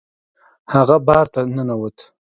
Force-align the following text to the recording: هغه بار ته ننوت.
هغه 0.73 0.97
بار 1.07 1.25
ته 1.33 1.39
ننوت. 1.55 1.97